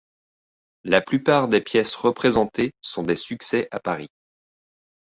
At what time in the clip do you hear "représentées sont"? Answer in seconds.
1.93-3.03